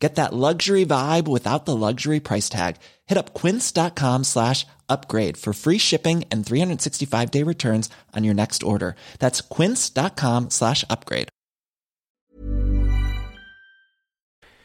[0.00, 2.76] Get that luxury vibe without the luxury price tag.
[3.06, 8.62] Hit up quince.com slash upgrade for free shipping and 365 day returns on your next
[8.62, 8.94] order.
[9.18, 11.28] That's quince.com slash upgrade.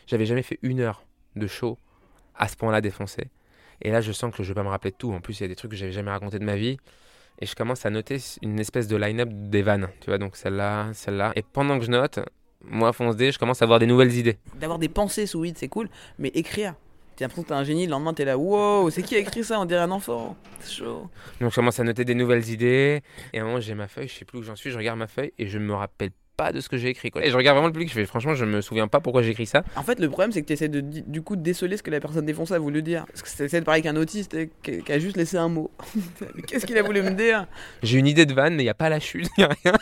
[0.08, 1.04] J'avais jamais fait une heure
[1.36, 1.78] de show
[2.36, 3.30] à ce point-là défoncé.
[3.82, 5.12] Et là, je sens que je vais pas me rappeler de tout.
[5.12, 6.78] En plus, il y a des trucs que j'avais jamais raconté de ma vie.
[7.42, 9.90] Et je commence à noter une espèce de line-up des vannes.
[10.00, 11.34] Tu vois, donc celle-là, celle-là.
[11.36, 12.20] Et pendant que je note,
[12.70, 14.38] moi, fonce D, je commence à avoir des nouvelles idées.
[14.60, 16.76] D'avoir des pensées sous vide, c'est cool, mais écrire.
[17.16, 19.44] T'as l'impression que t'es un génie, le lendemain t'es là, wow, c'est qui a écrit
[19.44, 20.36] ça On dirait un enfant.
[20.60, 21.10] C'est chaud.
[21.40, 23.02] Donc je commence à noter des nouvelles idées.
[23.32, 25.00] Et à un moment, j'ai ma feuille, je sais plus où j'en suis, je regarde
[25.00, 27.12] ma feuille et je me rappelle pas de ce que j'ai écrit.
[27.12, 27.26] Quoi.
[27.26, 29.32] Et je regarde vraiment le public, je fais franchement, je me souviens pas pourquoi j'ai
[29.32, 29.64] écrit ça.
[29.76, 31.92] En fait, le problème, c'est que tu essaies de, du coup de déceler ce que
[31.92, 33.06] la personne défoncée a voulu dire.
[33.08, 35.72] Parce que tu de parler avec un autiste qui, qui a juste laissé un mot.
[36.48, 37.48] Qu'est-ce qu'il a voulu me dire?
[37.84, 39.74] J'ai une idée de vanne, mais il n'y a pas la chute, il a rien.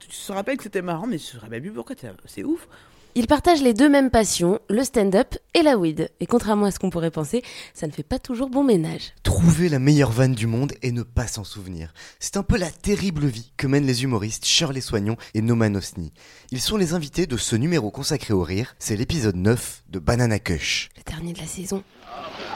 [0.00, 1.94] tu te rappelles que c'était marrant, mais je ne saurais plus pourquoi.
[2.26, 2.68] C'est ouf.
[3.16, 6.10] Ils partagent les deux mêmes passions, le stand-up et la weed.
[6.18, 9.12] Et contrairement à ce qu'on pourrait penser, ça ne fait pas toujours bon ménage.
[9.22, 11.94] Trouver la meilleure vanne du monde et ne pas s'en souvenir.
[12.18, 16.12] C'est un peu la terrible vie que mènent les humoristes Shirley Soignon et Noman Osni.
[16.50, 18.74] Ils sont les invités de ce numéro consacré au rire.
[18.80, 20.88] C'est l'épisode 9 de Banana Kush.
[20.96, 21.84] Le dernier de la saison.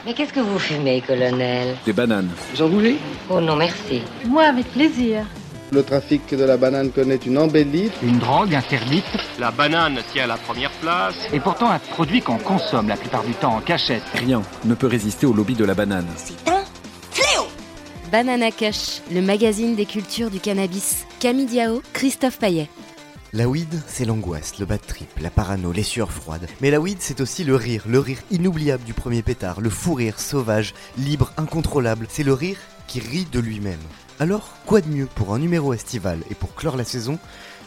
[0.05, 1.77] Mais qu'est-ce que vous fumez, colonel?
[1.85, 2.31] Des bananes.
[2.53, 2.97] Vous en voulez?
[3.29, 4.01] Oh non, merci.
[4.25, 5.25] Moi, avec plaisir.
[5.71, 7.91] Le trafic de la banane connaît une embellie.
[8.01, 9.05] Une drogue interdite.
[9.37, 11.13] La banane tient la première place.
[11.31, 14.01] Et pourtant un produit qu'on consomme la plupart du temps en cachette.
[14.15, 16.07] Rien ne peut résister au lobby de la banane.
[16.15, 16.63] C'est un
[17.11, 17.45] fléau
[18.11, 21.05] Banana Kush, le magazine des cultures du cannabis.
[21.19, 22.67] Camille Diao, Christophe Paillet.
[23.31, 26.47] La weed, c'est l'angoisse, le bad trip, la parano, les sueurs froides.
[26.61, 29.93] Mais la weed, c'est aussi le rire, le rire inoubliable du premier pétard, le fou
[29.93, 32.07] rire sauvage, libre, incontrôlable.
[32.09, 32.57] C'est le rire
[32.89, 33.79] qui rit de lui-même.
[34.19, 37.19] Alors, quoi de mieux pour un numéro estival et pour clore la saison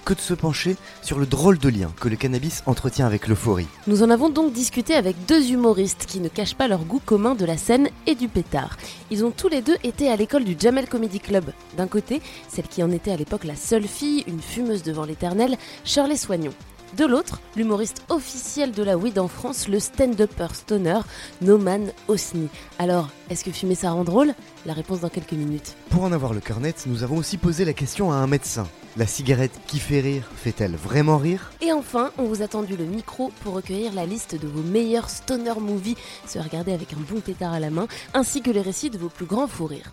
[0.05, 3.69] que de se pencher sur le drôle de lien que le cannabis entretient avec l'euphorie.
[3.87, 7.37] Nous en avons donc discuté avec deux humoristes qui ne cachent pas leur goût commun
[7.37, 8.77] de la scène et du pétard.
[9.13, 11.53] Ils ont tous les deux été à l'école du Jamel Comedy Club.
[11.77, 15.57] D'un côté, celle qui en était à l'époque la seule fille, une fumeuse devant l'éternel,
[15.85, 16.53] Shirley Soignon.
[16.97, 21.01] De l'autre, l'humoriste officiel de la weed en France, le stand-upper stoner
[21.41, 22.49] Noman Osni.
[22.79, 24.35] Alors, est-ce que fumer ça rend drôle?
[24.67, 25.75] La réponse dans quelques minutes.
[25.89, 28.67] Pour en avoir le cœur net, nous avons aussi posé la question à un médecin.
[28.99, 31.51] La cigarette qui fait rire fait-elle vraiment rire?
[31.63, 35.09] Et enfin, on vous a tendu le micro pour recueillir la liste de vos meilleurs
[35.09, 38.91] stoner movies, se regarder avec un bon pétard à la main, ainsi que les récits
[38.91, 39.93] de vos plus grands fous rires.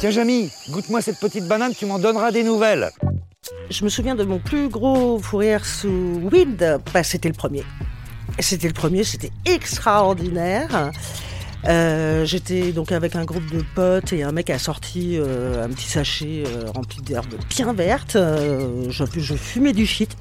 [0.00, 2.90] Tiens Jamy, goûte-moi cette petite banane, tu m'en donneras des nouvelles.
[3.68, 7.64] Je me souviens de mon plus gros fou rire sous weed, bah, c'était le premier.
[8.38, 10.92] C'était le premier, c'était extraordinaire.
[11.66, 15.68] Euh, J'étais donc avec un groupe de potes et un mec a sorti euh, un
[15.70, 18.16] petit sachet euh, rempli d'herbes bien vertes.
[18.16, 20.16] Je, je, fumais du shit.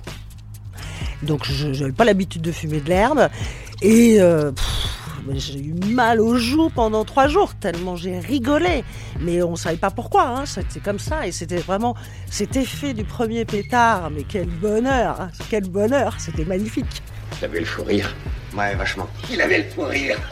[1.21, 3.29] Donc je n'avais pas l'habitude de fumer de l'herbe.
[3.83, 4.19] Et
[5.35, 8.83] j'ai eu mal aux joues pendant trois jours, tellement j'ai rigolé.
[9.19, 10.45] Mais on ne savait pas pourquoi, hein.
[10.45, 11.27] c'était comme ça.
[11.27, 11.95] Et c'était vraiment
[12.29, 14.09] cet effet du premier pétard.
[14.11, 15.31] Mais quel bonheur, hein.
[15.49, 17.01] quel bonheur, c'était magnifique.
[17.39, 18.15] Il avait le fou rire.
[18.55, 19.07] Ouais, vachement.
[19.31, 20.19] Il avait le fou rire.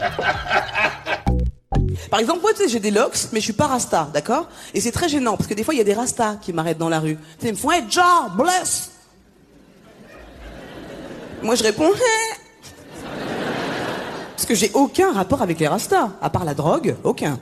[2.10, 4.48] Par exemple, moi, tu sais, j'ai des locks, mais je suis pas rasta, d'accord?
[4.74, 6.78] Et c'est très gênant, parce que des fois, il y a des rastas qui m'arrêtent
[6.78, 7.16] dans la rue.
[7.16, 8.92] Tu sais, ils me font «Hey, John, bless!»
[11.42, 12.45] Moi, je réponds hey.
[14.36, 17.40] Parce que j'ai aucun rapport avec les rastas, à part la drogue, aucun.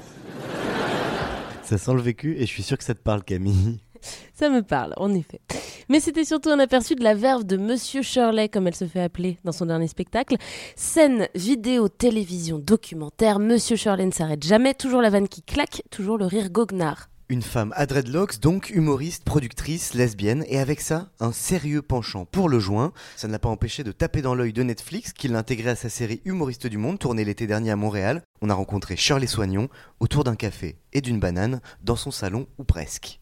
[1.65, 3.81] Ça sent le vécu, et je suis sûr que ça te parle, Camille.
[4.33, 5.41] Ça me parle, en effet.
[5.89, 9.01] Mais c'était surtout un aperçu de la verve de Monsieur Shirley, comme elle se fait
[9.01, 10.37] appeler dans son dernier spectacle.
[10.77, 16.17] Scène, vidéo, télévision, documentaire, Monsieur Shirley ne s'arrête jamais, toujours la vanne qui claque, toujours
[16.17, 17.09] le rire goguenard.
[17.31, 22.51] Une femme à dreadlocks, donc humoriste, productrice, lesbienne, et avec ça, un sérieux penchant pour
[22.51, 22.93] le joint.
[23.17, 25.75] Ça ne l'a pas empêché de taper dans l'œil de Netflix, qui l'a intégré à
[25.77, 28.21] sa série Humoriste du Monde, tournée l'été dernier à Montréal.
[28.43, 29.69] On a rencontré Shirley Soignon
[30.01, 33.21] autour d'un café et d'une banane dans son salon, ou presque.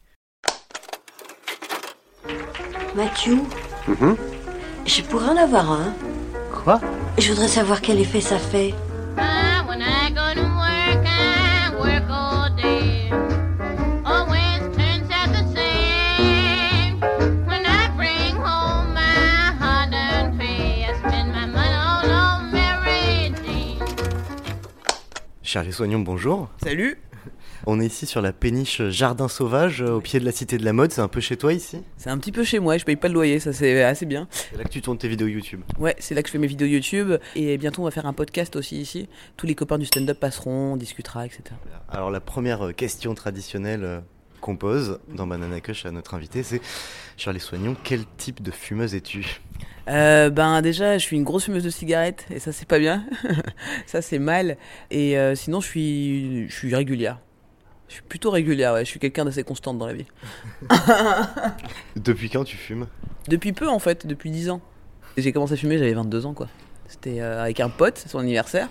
[2.95, 3.37] Mathieu,
[3.87, 4.17] Mhm.
[4.85, 5.93] je pourrais en avoir un.
[6.51, 6.81] Quoi?
[7.17, 8.73] Je voudrais savoir quel effet ça fait.
[25.53, 26.49] Charlie Soignon, bonjour.
[26.63, 26.97] Salut
[27.67, 30.65] On est ici sur la péniche Jardin Sauvage, euh, au pied de la Cité de
[30.65, 30.91] la Mode.
[30.91, 31.83] C'est un peu chez toi ici?
[31.95, 34.27] C'est un petit peu chez moi, je paye pas le loyer, ça c'est assez bien.
[34.31, 35.61] C'est là que tu tournes tes vidéos YouTube.
[35.77, 37.19] Ouais, c'est là que je fais mes vidéos YouTube.
[37.35, 39.07] Et bientôt on va faire un podcast aussi ici.
[39.37, 41.43] Tous les copains du stand-up passeront, on discutera, etc.
[41.87, 44.01] Alors la première euh, question traditionnelle
[44.43, 46.61] euh, qu'on pose dans Banana Kush à notre invité, c'est
[47.17, 49.39] Charlie Soignon, quel type de fumeuse es-tu?
[49.89, 53.05] Euh, ben déjà, je suis une grosse fumeuse de cigarettes et ça c'est pas bien.
[53.85, 54.57] ça c'est mal.
[54.91, 57.19] Et euh, sinon, je suis, je suis régulière.
[57.89, 58.73] Je suis plutôt régulière.
[58.73, 58.85] Ouais.
[58.85, 60.05] Je suis quelqu'un d'assez constante dans la vie.
[61.95, 62.87] Depuis quand tu fumes?
[63.27, 64.61] Depuis peu en fait, depuis 10 ans.
[65.17, 66.47] J'ai commencé à fumer, j'avais 22 ans quoi.
[66.87, 68.67] C'était euh, avec un pote, c'est son anniversaire.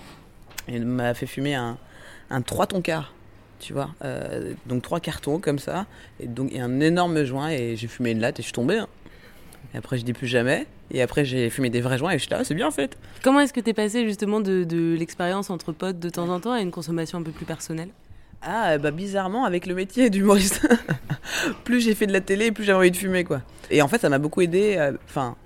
[0.68, 1.78] Et il m'a fait fumer un,
[2.30, 3.14] un 3 ton quart.
[3.62, 5.86] Tu vois, Euh, donc trois cartons comme ça,
[6.18, 8.78] et donc et un énorme joint, et j'ai fumé une latte et je suis tombé.
[8.78, 8.88] hein.
[9.72, 10.66] Et après, je dis plus jamais.
[10.90, 12.98] Et après, j'ai fumé des vrais joints et je suis là, c'est bien en fait.
[13.22, 16.52] Comment est-ce que t'es passé justement de, de l'expérience entre potes de temps en temps
[16.52, 17.88] à une consommation un peu plus personnelle?
[18.42, 20.66] Ah, bah bizarrement, avec le métier d'humoriste,
[21.64, 23.42] plus j'ai fait de la télé, plus j'avais envie de fumer, quoi.
[23.70, 24.74] Et en fait, ça m'a beaucoup aidé.
[24.76, 25.36] euh, Enfin,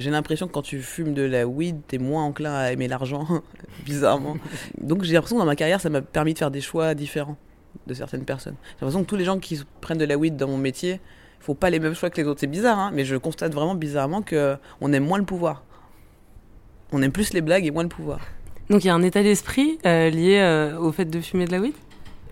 [0.00, 3.26] j'ai l'impression que quand tu fumes de la weed, t'es moins enclin à aimer l'argent,
[3.84, 4.36] bizarrement.
[4.80, 7.36] Donc j'ai l'impression que dans ma carrière, ça m'a permis de faire des choix différents
[7.86, 8.56] de certaines personnes.
[8.62, 11.00] J'ai l'impression que tous les gens qui prennent de la weed dans mon métier,
[11.40, 12.40] faut pas les mêmes choix que les autres.
[12.40, 15.64] C'est bizarre, hein, mais je constate vraiment bizarrement que on aime moins le pouvoir.
[16.92, 18.20] On aime plus les blagues et moins le pouvoir.
[18.70, 21.52] Donc il y a un état d'esprit euh, lié euh, au fait de fumer de
[21.52, 21.74] la weed?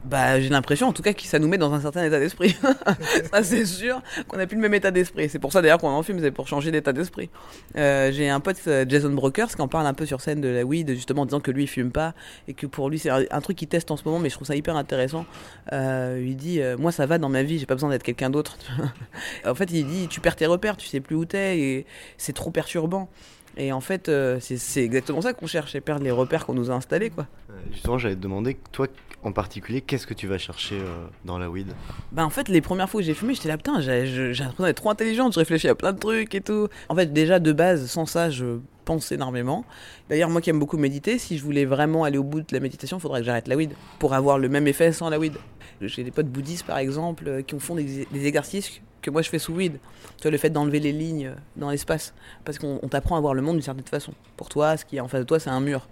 [0.04, 2.56] Bah, j'ai l'impression, en tout cas, que ça nous met dans un certain état d'esprit.
[3.32, 5.28] ça, c'est sûr qu'on n'a plus le même état d'esprit.
[5.28, 7.28] C'est pour ça, d'ailleurs, qu'on en fume, c'est pour changer d'état d'esprit.
[7.76, 10.48] Euh, j'ai un pote, euh, Jason Brokers, qui en parle un peu sur scène de
[10.48, 12.14] la weed, justement, en disant que lui, il fume pas,
[12.48, 14.46] et que pour lui, c'est un, truc qu'il teste en ce moment, mais je trouve
[14.46, 15.26] ça hyper intéressant.
[15.72, 18.56] Euh, il dit, moi, ça va dans ma vie, j'ai pas besoin d'être quelqu'un d'autre.
[19.46, 21.86] en fait, il dit, tu perds tes repères, tu sais plus où t'es, et
[22.16, 23.10] c'est trop perturbant.
[23.58, 24.10] Et en fait,
[24.40, 27.26] c'est exactement ça qu'on cherche, c'est perdre les repères qu'on nous a installés, quoi.
[27.72, 28.86] Justement, j'allais te demander, toi
[29.22, 31.68] en particulier, qu'est-ce que tu vas chercher euh, dans la weed?
[32.12, 34.76] Bah en fait les premières fois que j'ai fumé j'étais là putain j'ai l'impression d'être
[34.76, 36.68] trop intelligente, je réfléchis à plein de trucs et tout.
[36.88, 39.64] En fait déjà de base sans ça je pense énormément.
[40.08, 42.60] D'ailleurs moi qui aime beaucoup méditer, si je voulais vraiment aller au bout de la
[42.60, 45.34] méditation il faudrait que j'arrête la weed pour avoir le même effet sans la weed.
[45.82, 49.38] J'ai des potes bouddhistes par exemple euh, qui font des, exercices que moi je fais
[49.38, 49.78] sous weed.
[50.16, 52.14] Tu vois le fait d'enlever les lignes euh, dans l'espace
[52.44, 54.14] parce qu'on on t'apprend à voir le monde d'une certaine façon.
[54.38, 55.88] Pour toi ce qui est en face de toi c'est un mur.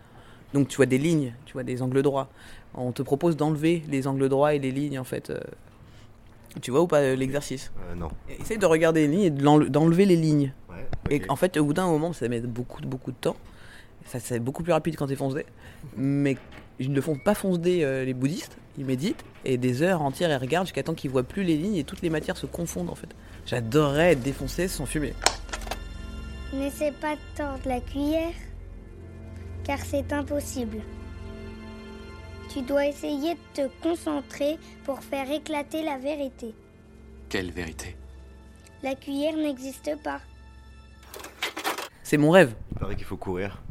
[0.55, 2.31] Donc tu vois des lignes, tu vois des angles droits.
[2.81, 5.31] On te propose d'enlever les angles droits et les lignes en fait.
[5.31, 5.39] euh,
[6.63, 7.73] tu vois ou pas euh, l'exercice?
[7.91, 8.09] Euh, Non.
[8.41, 10.53] Essaye de regarder les lignes et d'enlever les lignes.
[10.71, 13.37] Ouais, Et en fait, au bout d'un moment, ça met beaucoup, beaucoup de temps.
[14.07, 15.45] Ça, c'est beaucoup plus rapide quand t'es foncé.
[15.97, 16.37] Mais
[16.79, 18.57] ils ne font pas foncer euh, les bouddhistes.
[18.79, 21.75] Ils méditent et des heures entières, ils regardent jusqu'à temps qu'ils voient plus les lignes
[21.77, 23.09] et toutes les matières se confondent en fait.
[23.45, 25.15] J'adorerais être défoncé sans fumer.
[26.55, 28.33] N'essaie pas de tordre la cuillère,
[29.65, 30.79] car c'est impossible.
[32.59, 36.53] Tu dois essayer de te concentrer pour faire éclater la vérité.
[37.29, 37.95] Quelle vérité?
[38.83, 40.21] La cuillère n'existe pas.
[42.03, 42.55] C'est mon rêve.
[42.73, 43.63] Il paraît qu'il faut courir.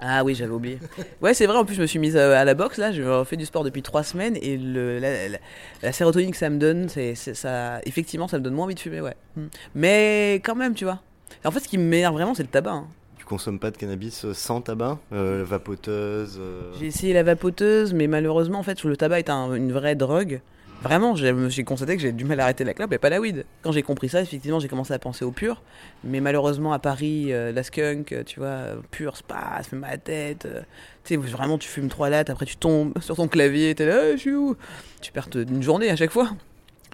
[0.00, 0.80] Ah oui, j'avais oublié.
[1.20, 3.22] Ouais, c'est vrai, en plus, je me suis mise à, à la boxe, là, je
[3.22, 5.38] fais du sport depuis trois semaines, et le, la, la-
[5.82, 8.80] la sérotonine que ça me donne, c'est ça, effectivement, ça me donne moins envie de
[8.80, 9.14] fumer, ouais.
[9.36, 9.42] Mm.
[9.76, 11.00] Mais quand même, tu vois.
[11.44, 12.72] En fait, ce qui m'énerve vraiment, c'est le tabac.
[12.72, 12.88] hein.
[13.24, 17.94] Tu consommes pas de cannabis euh, sans tabac euh, Vapoteuse euh, J'ai essayé la vapoteuse,
[17.94, 20.42] mais malheureusement, en fait, le tabac est un- une vraie drogue.
[20.82, 23.08] Vraiment, je me suis constaté que j'ai du mal à arrêter la clope et pas
[23.08, 23.46] la weed.
[23.62, 25.62] Quand j'ai compris ça, effectivement, j'ai commencé à penser au pur.
[26.04, 28.58] Mais malheureusement, à Paris, euh, la skunk, tu vois,
[28.90, 30.44] pur, c'est pas, ça fait mal à la tête.
[30.44, 30.60] euh,
[31.04, 34.00] tu sais, vraiment, tu fumes trois lattes, après tu tombes sur ton clavier, t'es là,
[34.02, 34.54] Ah, je suis où?
[35.00, 36.28] Tu perds une journée à chaque fois.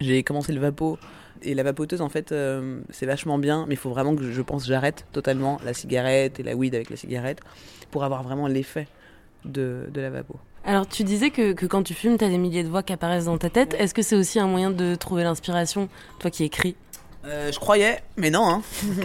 [0.00, 0.96] J'ai commencé le vapo.
[1.42, 4.42] Et la vapoteuse, en fait, euh, c'est vachement bien, mais il faut vraiment que je,
[4.42, 7.40] pense j'arrête totalement la cigarette et la weed avec la cigarette
[7.90, 8.88] pour avoir vraiment l'effet
[9.44, 10.36] de, de la vapo.
[10.64, 13.24] Alors tu disais que, que quand tu fumes, t'as des milliers de voix qui apparaissent
[13.24, 13.74] dans ta tête.
[13.78, 16.76] Est-ce que c'est aussi un moyen de trouver l'inspiration, toi qui écris?
[17.26, 18.62] Euh, je croyais, mais non, hein.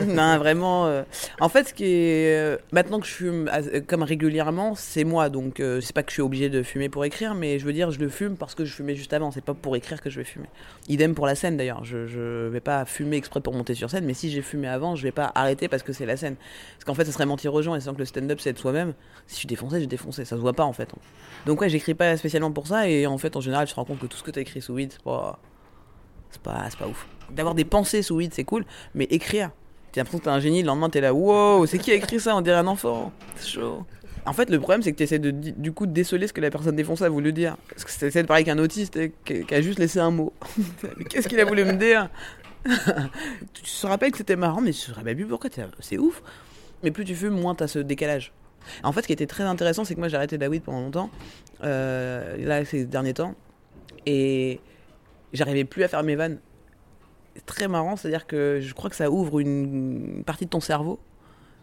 [0.07, 0.86] non, vraiment.
[0.88, 1.03] euh.
[1.41, 3.51] En fait, ce qui est euh, maintenant que je fume
[3.88, 7.36] comme régulièrement, c'est moi, donc c'est pas que je suis obligé de fumer pour écrire,
[7.36, 9.31] mais je veux dire, je le fume parce que je fumais juste avant.
[9.31, 10.48] C'est pas pour écrire que je vais fumer.
[10.88, 11.84] Idem pour la scène d'ailleurs.
[11.84, 14.95] Je, je vais pas fumer exprès pour monter sur scène, mais si j'ai fumé avant,
[14.95, 16.36] je vais pas arrêter parce que c'est la scène.
[16.75, 18.60] Parce qu'en fait, ça serait mentir aux gens et sachant que le stand-up c'est être
[18.60, 18.93] soi-même.
[19.27, 20.24] Si je suis défoncé, j'ai défoncé.
[20.24, 20.89] Ça se voit pas en fait.
[21.45, 23.86] Donc ouais, j'écris pas spécialement pour ça et en fait, en général, je te rends
[23.86, 25.39] compte que tout ce que t'as écrit sous weed, c'est pas
[26.36, 27.08] c'est pas, pas ouf.
[27.32, 29.51] D'avoir des pensées sous weed, c'est cool, mais écrire,
[29.92, 32.20] t'as l'impression que t'es un génie, le lendemain t'es là, wow, c'est qui a écrit
[32.20, 32.36] ça?
[32.36, 33.12] On dirait un enfant.
[33.38, 33.86] C'est chaud.
[34.25, 36.50] En fait, le problème, c'est que t'essaies de, du coup de déceler ce que la
[36.50, 37.58] personne défoncée a voulu dire.
[37.70, 40.34] Parce que t'essaies de parler avec un autiste qui, a juste laissé un mot.
[41.10, 42.10] qu'est-ce qu'il a voulu me dire?
[43.54, 46.24] Tu te rappelles que c'était marrant, mais tu te rappelles plus pourquoi C'est ouf.
[46.82, 48.34] Mais plus tu fumes, moins t'as ce décalage.
[48.84, 50.82] En fait, ce qui était très intéressant, c'est que moi j'ai arrêté la weed pendant
[50.82, 51.12] longtemps,
[51.63, 53.36] euh, là ces derniers temps.
[54.08, 54.60] Et
[55.36, 56.39] j'arrivais plus à faire mes vannes.
[57.36, 61.00] C'est très marrant, c'est-à-dire que je crois que ça ouvre une partie de ton cerveau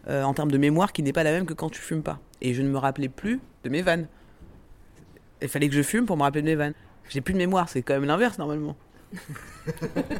[0.09, 2.19] euh, en termes de mémoire qui n'est pas la même que quand tu fumes pas.
[2.41, 4.07] Et je ne me rappelais plus de mes vannes.
[5.41, 6.75] Il fallait que je fume pour me rappeler de mes vannes.
[7.09, 8.76] J'ai plus de mémoire, c'est quand même l'inverse normalement.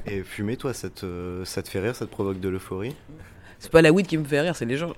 [0.06, 2.94] Et fumer, toi, ça te, ça te fait rire, ça te provoque de l'euphorie?
[3.59, 4.92] C'est pas la weed qui me fait rire, c'est les gens.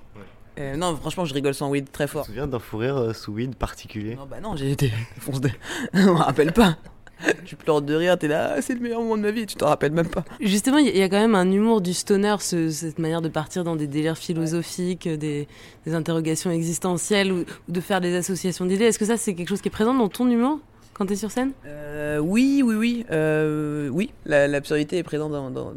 [0.57, 2.21] Euh, non, franchement, je rigole sans weed très Tu fort.
[2.23, 4.15] te souviens d'un fou rire euh, sous weed particulier?
[4.15, 4.91] Non, bah non, j'ai été.
[5.93, 6.77] Je me rappelle pas.
[7.45, 9.55] tu pleures de rire, t'es là, ah, c'est le meilleur moment de ma vie, tu
[9.55, 10.23] t'en rappelles même pas.
[10.39, 13.29] Justement, il y, y a quand même un humour du stoner, ce- cette manière de
[13.29, 15.47] partir dans des délires philosophiques, des,
[15.85, 18.85] des interrogations existentielles ou, ou de faire des associations d'idées.
[18.85, 20.59] Est-ce que ça, c'est quelque chose qui est présent dans ton humour
[20.93, 21.51] quand t'es sur scène?
[21.65, 23.05] Euh, oui, oui, oui.
[23.11, 25.73] Euh, oui, la- l'absurdité est présente dans, dans,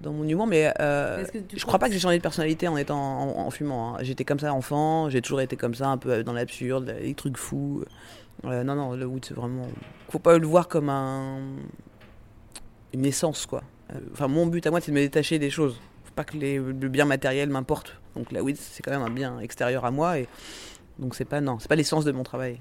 [0.00, 2.98] dans mon humour, mais euh, je crois pas que j'ai changé de personnalité en étant
[2.98, 3.94] en, en fumant.
[3.94, 3.98] hein.
[4.02, 7.36] J'étais comme ça enfant, j'ai toujours été comme ça, un peu dans l'absurde, les trucs
[7.36, 7.84] fous.
[8.44, 9.66] Euh, non, non, le weed, c'est vraiment.
[10.08, 11.38] Faut pas le voir comme un.
[12.92, 13.62] une essence, quoi.
[13.92, 15.80] Euh, Enfin, mon but à moi, c'est de me détacher des choses.
[16.04, 17.98] Faut pas que les, le bien matériel m'importe.
[18.16, 20.28] Donc la weed, c'est quand même un bien extérieur à moi, et
[20.98, 22.60] donc c'est pas non, c'est pas l'essence de mon travail.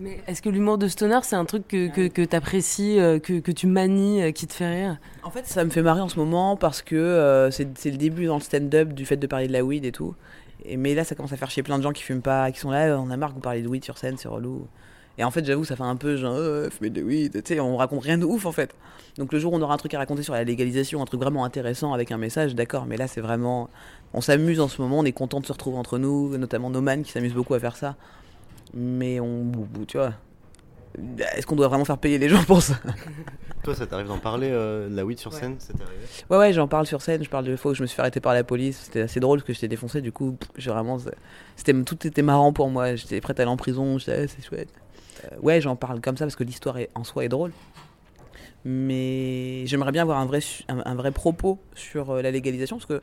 [0.00, 3.38] Mais est-ce que l'humour de stoner, c'est un truc que, que, que t'apprécies, euh, que,
[3.38, 4.98] que tu manies, qui te fait rire?
[5.22, 7.96] En fait, ça me fait marrer en ce moment parce que euh, c'est c'est le
[7.96, 10.16] début dans le stand-up du fait de parler de la weed et tout.
[10.64, 12.58] Et, mais là, ça commence à faire chier plein de gens qui fument pas, qui
[12.58, 14.66] sont là, on a marre que vous parlez de weed sur scène, c'est relou.
[15.18, 17.60] Et en fait, j'avoue, ça fait un peu genre, euh, fumer de weed, tu sais,
[17.60, 18.74] on raconte rien de ouf en fait.
[19.16, 21.20] Donc le jour où on aura un truc à raconter sur la légalisation, un truc
[21.20, 23.70] vraiment intéressant avec un message, d'accord, mais là, c'est vraiment.
[24.12, 27.02] On s'amuse en ce moment, on est content de se retrouver entre nous, notamment Noman
[27.02, 27.96] qui s'amuse beaucoup à faire ça.
[28.74, 29.52] Mais on.
[29.86, 30.14] Tu vois.
[31.36, 32.74] Est-ce qu'on doit vraiment faire payer les gens pour ça?
[33.64, 36.02] Toi, ça t'arrive d'en parler euh, de la weed sur scène arrivé?
[36.30, 37.24] Ouais, ouais, j'en parle sur scène.
[37.24, 38.82] Je parle de fois où je me suis fait arrêter par la police.
[38.84, 40.02] C'était assez drôle parce que j'étais défoncé.
[40.02, 40.98] Du coup, pff, j'ai vraiment.
[41.56, 42.94] C'était, tout était marrant pour moi.
[42.94, 43.98] J'étais prête à aller en prison.
[43.98, 44.68] J'étais, ah, c'est chouette.
[45.24, 47.52] Euh, ouais, j'en parle comme ça parce que l'histoire en soi est drôle.
[48.64, 52.86] Mais j'aimerais bien avoir un vrai, un, un vrai propos sur euh, la légalisation parce
[52.86, 53.02] que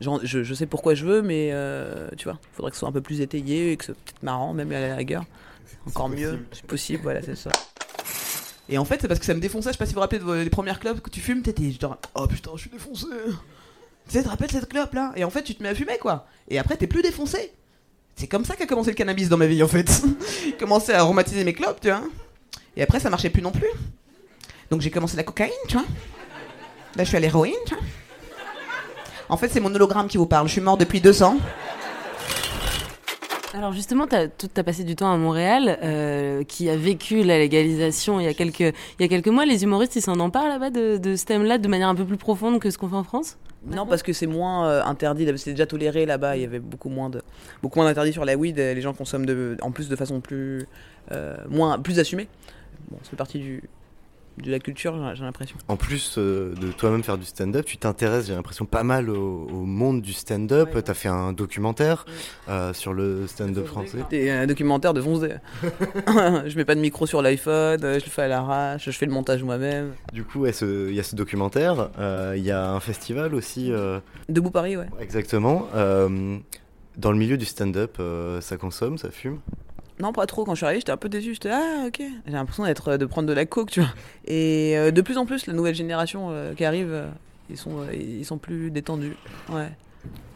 [0.00, 2.88] je, je sais pourquoi je veux, mais euh, tu vois, il faudrait que ce soit
[2.88, 5.24] un peu plus étayé et que ce soit peut-être marrant, même à la rigueur.
[5.86, 7.50] Encore mieux, c'est possible, voilà, c'est ça.
[8.70, 9.68] Et en fait, c'est parce que ça me défonçait.
[9.68, 11.42] Je sais pas si vous vous rappelez de vos- des premières clopes que tu fumes,
[11.42, 13.06] t'étais genre, oh putain, je suis défoncé.
[14.06, 15.12] Tu sais, tu te rappelles cette clope là?
[15.16, 16.26] Et en fait, tu te mets à fumer quoi.
[16.48, 17.52] Et après, t'es plus défoncé.
[18.16, 20.02] C'est comme ça qu'a commencé le cannabis dans ma vie en fait.
[20.44, 22.02] J'ai commencé à aromatiser mes clopes, tu vois.
[22.76, 23.68] Et après, ça marchait plus non plus.
[24.70, 25.86] Donc j'ai commencé la cocaïne, tu vois.
[26.96, 27.84] Là, je suis à l'héroïne, tu vois.
[29.28, 30.46] En fait, c'est mon hologramme qui vous parle.
[30.46, 31.36] Je suis mort depuis deux ans.
[33.52, 38.18] Alors justement, tu as, passé du temps à Montréal, euh, qui a vécu la légalisation
[38.18, 39.46] il y a quelques, il y a quelques mois.
[39.46, 42.58] Les humoristes, ils s'en emparent là-bas de ce thème-là de manière un peu plus profonde
[42.58, 43.36] que ce qu'on fait en France?
[43.66, 45.26] Non, parce que c'est moins euh, interdit.
[45.36, 46.36] C'est déjà toléré là-bas.
[46.36, 47.22] Il y avait beaucoup moins de,
[47.62, 48.56] beaucoup moins d'interdits sur la weed.
[48.56, 50.66] Les gens consomment de, en plus de façon plus,
[51.12, 52.28] euh, moins, plus assumée.
[52.90, 53.62] Bon, c'est partie du,
[54.38, 55.56] de la culture, j'ai- l'impression.
[55.68, 59.46] En plus euh, de toi-même faire du stand-up, tu t'intéresses, j'ai l'impression, pas mal au,
[59.46, 60.74] au monde du stand-up.
[60.74, 60.82] Ouais.
[60.82, 62.04] Tu as fait un documentaire
[62.48, 63.98] euh, sur le stand-up français.
[64.10, 65.22] C'était un documentaire de Fonce
[66.46, 69.12] je mets pas de micro sur l'iPhone, je le fais à l'arrache, je fais le
[69.12, 69.92] montage moi-même.
[70.12, 73.70] Du coup, il y a ce documentaire, euh, il y a un festival aussi.
[73.72, 74.86] euh, Debout Paris, ouais.
[75.00, 75.68] Exactement.
[75.74, 76.38] euh,
[76.96, 79.38] dans le milieu du stand-up, euh, ça consomme, ça fume?
[80.00, 80.44] Non, pas trop.
[80.44, 81.34] Quand je suis arrivé, j'étais un peu déçu.
[81.34, 82.00] J'étais ah ok.
[82.26, 83.90] J'ai l'impression d'être de prendre de la coke, tu vois.
[84.26, 87.08] Et euh, de plus en plus, la nouvelle génération euh, qui arrive, euh,
[87.50, 89.16] ils sont euh, ils sont plus détendus.
[89.50, 89.70] Ouais.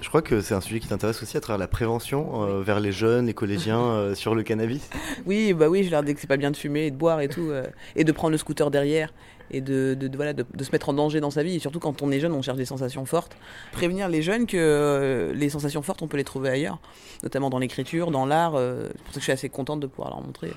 [0.01, 2.79] Je crois que c'est un sujet qui t'intéresse aussi à travers la prévention euh, vers
[2.81, 4.89] les jeunes, les collégiens euh, sur le cannabis.
[5.27, 7.21] Oui, bah oui, je leur dis que c'est pas bien de fumer et de boire
[7.21, 9.13] et tout, euh, et de prendre le scooter derrière
[9.51, 11.57] et de, de, voilà, de, se mettre en danger dans sa vie.
[11.57, 13.37] Et surtout quand on est jeune, on cherche des sensations fortes.
[13.73, 16.79] Prévenir les jeunes que euh, les sensations fortes, on peut les trouver ailleurs,
[17.23, 18.55] notamment dans l'écriture, dans l'art.
[18.55, 20.53] euh, c'est pour ça que je suis assez contente de pouvoir leur montrer,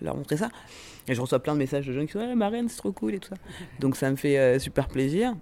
[0.00, 0.48] leur montrer ça.
[1.08, 2.92] Et je reçois plein de messages de jeunes qui sont ah, ma reine, c'est trop
[2.92, 3.36] cool et tout ça.
[3.80, 5.34] Donc ça me fait euh, super plaisir.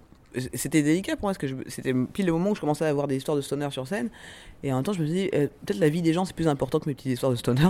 [0.53, 3.07] C'était délicat pour moi parce que c'était pile le moment où je commençais à avoir
[3.07, 4.09] des histoires de stoner sur scène.
[4.63, 6.47] Et en même temps, je me dis, euh, peut-être la vie des gens c'est plus
[6.47, 7.63] important que mes petites histoires de stoner.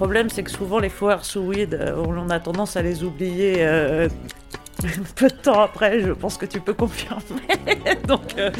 [0.00, 3.56] Problème, c'est que souvent, les foires sous weed, euh, on a tendance à les oublier
[3.58, 4.08] euh,
[5.14, 6.00] peu de temps après.
[6.00, 7.42] Je pense que tu peux confirmer.
[8.08, 8.50] Donc, euh,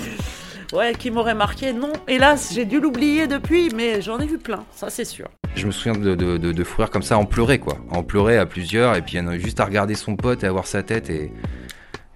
[0.75, 4.67] ouais, qui m'aurait marqué Non, hélas, j'ai dû l'oublier depuis, mais j'en ai vu plein,
[4.77, 5.29] ça c'est sûr.
[5.57, 7.79] Je me souviens de, de, comme ça, en pleurer quoi.
[7.91, 10.53] En pleurer à plusieurs, et puis en a juste à regarder son pote et à
[10.53, 11.33] voir sa tête, et,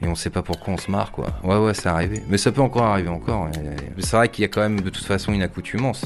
[0.02, 1.28] et on sait pas pourquoi on se marre quoi.
[1.42, 2.22] Ouais, ouais, c'est arrivé.
[2.28, 3.46] Mais ça peut encore arriver encore.
[3.46, 6.04] mais C'est vrai qu'il y a quand même de toute façon une accoutumance.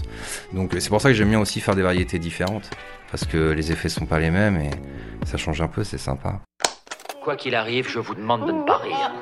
[0.53, 2.71] Donc c'est pour ça que j'aime bien aussi faire des variétés différentes.
[3.11, 4.71] Parce que les effets sont pas les mêmes, et
[5.27, 6.41] ça change un peu, c'est sympa.
[7.23, 9.13] Quoi qu'il arrive, je vous demande de ne pas rire.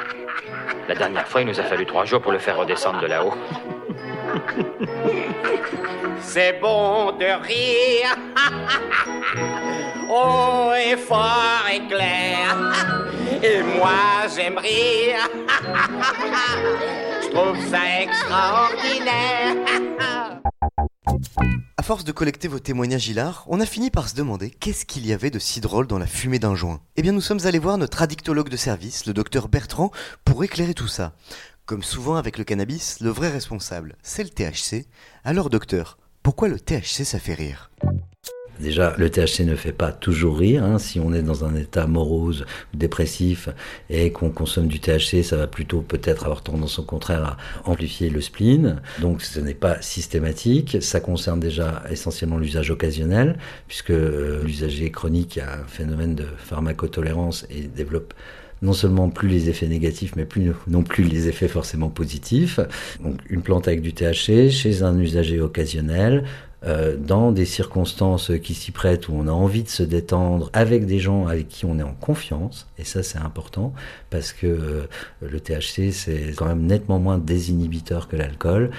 [0.89, 3.35] La dernière fois, il nous a fallu trois jours pour le faire redescendre de là-haut.
[6.21, 8.17] C'est bon de rire.
[10.11, 12.57] oh, et fort et clair.
[13.43, 15.29] Et moi, j'aime rire.
[17.23, 19.57] Je trouve ça extraordinaire.
[21.77, 25.07] À force de collecter vos témoignages hilars, on a fini par se demander qu'est-ce qu'il
[25.07, 26.81] y avait de si drôle dans la fumée d'un joint.
[26.97, 29.91] Eh bien, nous sommes allés voir notre addictologue de service, le docteur Bertrand,
[30.25, 31.13] pour éclairer tout ça.
[31.67, 34.87] Comme souvent avec le cannabis, le vrai responsable, c'est le THC.
[35.25, 37.71] Alors, docteur, pourquoi le THC ça fait rire?
[38.61, 40.65] Déjà, le THC ne fait pas toujours rire.
[40.65, 40.79] Hein.
[40.79, 43.49] Si on est dans un état morose ou dépressif
[43.91, 47.37] et qu'on consomme du THC, ça va plutôt peut-être avoir tendance au contraire à
[47.69, 48.81] amplifier le spleen.
[49.01, 50.79] Donc ce n'est pas systématique.
[50.81, 57.47] Ça concerne déjà essentiellement l'usage occasionnel, puisque euh, l'usager chronique a un phénomène de pharmacotolérance
[57.51, 58.15] et développe
[58.63, 62.59] non seulement plus les effets négatifs, mais plus non plus les effets forcément positifs.
[63.03, 66.25] Donc une plante avec du THC chez un usager occasionnel,
[66.67, 70.87] euh, dans des circonstances qui s'y prêtent où on a envie de se détendre avec
[70.87, 73.73] des gens avec qui on est en confiance, et ça c'est important
[74.11, 74.89] parce que euh,
[75.21, 78.71] le THC c'est quand même nettement moins désinhibiteur que l'alcool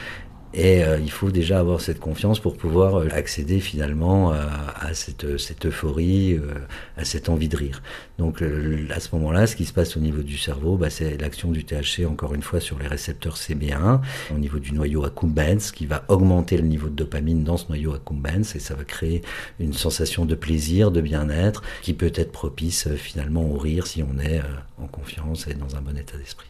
[0.54, 4.48] et euh, il faut déjà avoir cette confiance pour pouvoir euh, accéder finalement à,
[4.80, 6.54] à cette, cette, euphorie, euh,
[6.96, 7.84] à cette envie de rire.
[8.18, 11.52] Donc à ce moment-là, ce qui se passe au niveau du cerveau, bah, c'est l'action
[11.52, 14.00] du THC, encore une fois, sur les récepteurs CB1,
[14.34, 17.94] au niveau du noyau accumbens, qui va augmenter le niveau de dopamine dans ce noyau
[17.94, 19.22] accumbens, et ça va créer
[19.60, 24.20] une sensation de plaisir, de bien-être, qui peut être propice finalement au rire si on
[24.20, 24.42] est
[24.82, 26.48] en confiance et dans un bon état d'esprit.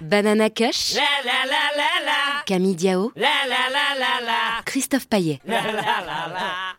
[0.00, 0.96] Banana Kush,
[2.46, 3.12] Camille Diao,
[4.66, 5.40] Christophe Paillet.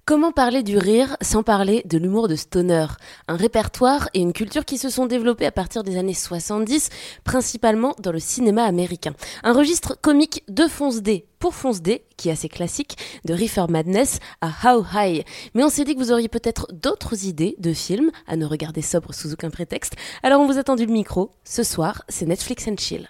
[0.05, 2.87] Comment parler du rire sans parler de l'humour de stoner?
[3.27, 6.89] Un répertoire et une culture qui se sont développés à partir des années 70,
[7.23, 9.13] principalement dans le cinéma américain.
[9.43, 13.65] Un registre comique de fonce D pour fonce D, qui est assez classique, de Reefer
[13.67, 15.25] Madness à How High.
[15.53, 18.81] Mais on s'est dit que vous auriez peut-être d'autres idées de films à ne regarder
[18.81, 19.97] sobre sous aucun prétexte.
[20.23, 21.31] Alors on vous a tendu le micro.
[21.43, 23.09] Ce soir, c'est Netflix and Chill.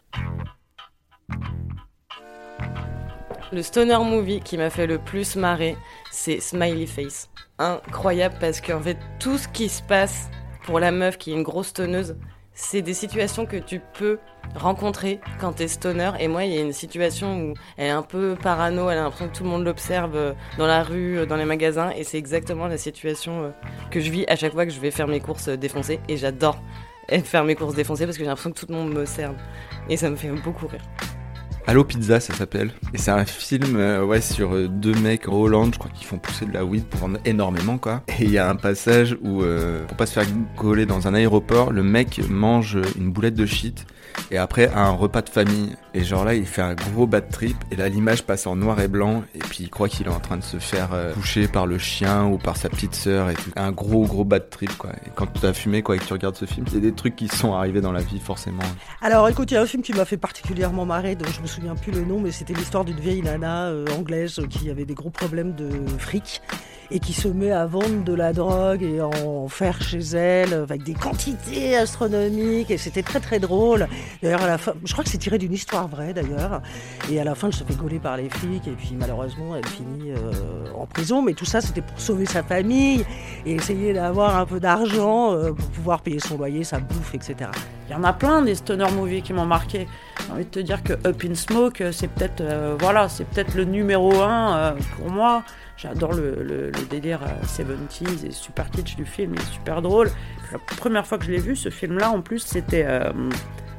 [3.52, 5.78] Le stoner movie qui m'a fait le plus marrer,
[6.12, 7.30] c'est Smiley Face.
[7.60, 10.32] Incroyable parce qu'en fait, tout ce qui se passe
[10.66, 12.16] pour la meuf qui est une grosse stoneuse,
[12.54, 14.20] c'est des situations que tu peux
[14.56, 16.12] rencontrer quand t'es stoner.
[16.20, 19.04] Et moi, il y a une situation où elle est un peu parano, elle a
[19.04, 21.92] l'impression que tout le monde l'observe euh, dans la rue, euh, dans les magasins.
[21.92, 23.50] Et c'est exactement la situation euh,
[23.90, 26.00] que je vis à chaque fois que je vais faire mes courses défoncées.
[26.08, 26.62] Et j'adore
[27.26, 29.36] faire mes courses défoncées parce que j'ai l'impression que tout le monde me serve.
[29.90, 30.82] Et ça me fait beaucoup rire.
[31.66, 32.72] Allo Pizza, ça s'appelle.
[32.94, 36.06] Et c'est un film euh, ouais, sur euh, deux mecs en Hollande, je crois qu'ils
[36.06, 38.04] font pousser de la weed pour vendre énormément, quoi.
[38.20, 40.26] Et il y a un passage où, euh, pour pas se faire
[40.58, 43.86] coller dans un aéroport, le mec mange une boulette de shit
[44.32, 45.76] et après un repas de famille.
[45.94, 48.80] Et genre là, il fait un gros bad trip et là, l'image passe en noir
[48.80, 51.68] et blanc et puis il croit qu'il est en train de se faire toucher par
[51.68, 53.52] le chien ou par sa petite sœur et tout.
[53.56, 54.92] Un gros gros bad trip, quoi.
[55.06, 57.16] Et quand tu as fumé, quoi, et que tu regardes ce film, a des trucs
[57.16, 58.64] qui sont arrivés dans la vie, forcément.
[59.02, 61.48] Alors écoute, il y a un film qui m'a fait particulièrement marrer, dont je me
[61.48, 64.94] souviens plus le nom, mais c'était l'histoire d'une vieille nana euh, anglaise qui avait des
[64.94, 66.42] gros problèmes de fric
[66.92, 70.84] et qui se met à vendre de la drogue et en faire chez elle avec
[70.84, 73.88] des quantités astronomiques et c'était très très drôle.
[74.22, 76.62] D'ailleurs à la fin, je crois que c'est tiré d'une histoire vraie d'ailleurs
[77.12, 79.66] et à la fin elle se fait gauler par les flics et puis malheureusement elle
[79.66, 80.32] finit euh,
[80.76, 83.06] en prison mais tout ça c'était pour sauver sa famille
[83.46, 87.50] et essayer d'avoir un peu d'argent euh, pour pouvoir payer son loyer, sa bouffe, etc.
[87.90, 89.88] Il y en a plein des stoner movies qui m'ont marqué.
[90.26, 93.56] J'ai envie de te dire que Up in Smoke, c'est peut-être euh, voilà, c'est peut-être
[93.56, 95.44] le numéro un euh, pour moi.
[95.76, 100.10] J'adore le, le, le, délire 70s et super kitsch du film, il est super drôle.
[100.52, 103.12] la première fois que je l'ai vu, ce film-là, en plus, c'était euh,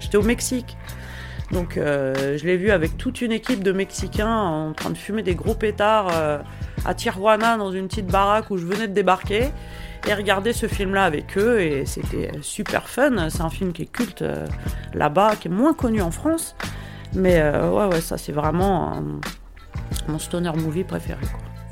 [0.01, 0.77] j'étais au Mexique.
[1.53, 5.35] Donc je l'ai vu avec toute une équipe de Mexicains en train de fumer des
[5.35, 6.11] gros pétards
[6.85, 9.51] à Tijuana dans une petite baraque où je venais de débarquer
[10.07, 13.29] et regarder ce film-là avec eux et c'était super fun.
[13.31, 14.47] C'est un film qui est culte euh,
[14.93, 16.57] là-bas, qui est moins connu en France,
[17.15, 19.03] mais euh, ouais ouais ça c'est vraiment
[20.09, 21.25] mon stoner movie préféré.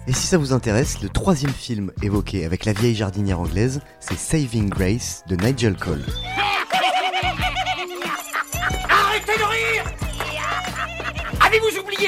[0.08, 4.18] Et si ça vous intéresse, le troisième film évoqué avec la vieille jardinière anglaise, c'est
[4.18, 6.04] Saving Grace de Nigel Cole.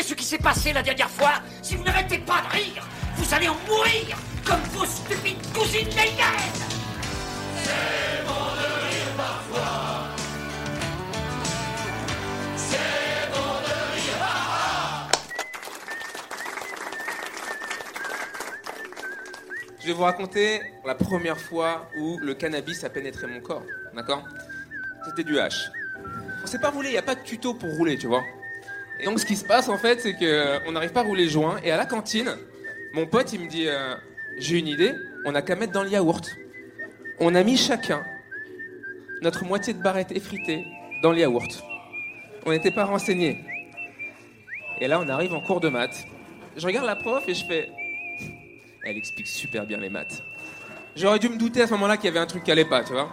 [0.02, 3.48] Ce qui s'est passé la dernière fois Si vous n'arrêtez pas de rire, vous allez
[3.48, 6.60] en mourir comme vos stupides cousines lesbiennes
[7.62, 10.08] C'est bon de rire parfois
[12.56, 14.26] C'est bon de rire
[19.80, 24.24] Je vais vous raconter la première fois où le cannabis a pénétré mon corps, d'accord?
[25.06, 25.70] C'était du hash.
[26.42, 28.22] On s'est pas roulé, il n'y a pas de tuto pour rouler, tu vois.
[29.00, 31.24] Et donc ce qui se passe en fait, c'est que euh, n'arrive pas à rouler
[31.24, 31.58] le joint.
[31.64, 32.36] Et à la cantine,
[32.92, 33.94] mon pote il me dit euh,
[34.38, 34.92] J'ai une idée,
[35.24, 36.36] on n'a qu'à mettre dans le yaourt.
[37.20, 38.04] On a mis chacun
[39.22, 40.64] notre moitié de barrette effritée
[41.02, 41.64] dans le yaourt.
[42.46, 43.44] On n'était pas renseignés.
[44.80, 46.04] Et là, on arrive en cours de maths.
[46.56, 47.70] Je regarde la prof et je fais
[48.84, 50.22] Elle explique super bien les maths.
[50.96, 52.84] J'aurais dû me douter à ce moment-là qu'il y avait un truc qui allait pas,
[52.84, 53.10] tu vois.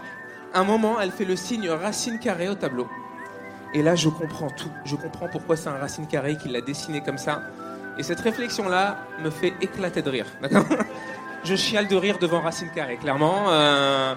[0.54, 2.88] Un moment, elle fait le signe racine carrée au tableau.
[3.74, 4.72] Et là, je comprends tout.
[4.86, 7.42] Je comprends pourquoi c'est un racine carré qu'il l'a dessiné comme ça.
[7.98, 10.26] Et cette réflexion-là me fait éclater de rire.
[11.44, 12.98] Je chiale de rire devant racine carré.
[12.98, 14.14] Clairement, euh,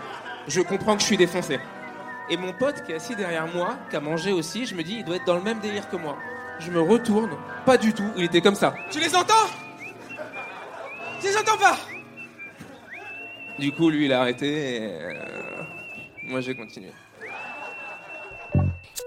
[0.47, 1.59] je comprends que je suis défoncé.
[2.29, 4.97] Et mon pote qui est assis derrière moi, qui a mangé aussi, je me dis,
[4.99, 6.19] il doit être dans le même délire que moi.
[6.59, 7.31] Je me retourne,
[7.65, 8.75] pas du tout, il était comme ça.
[8.91, 9.49] Tu les entends?
[11.21, 11.77] Tu les entends pas?
[13.59, 15.63] Du coup, lui, il a arrêté et euh,
[16.25, 16.91] moi, j'ai continué.